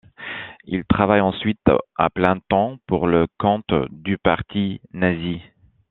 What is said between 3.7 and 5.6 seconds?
du parti nazi.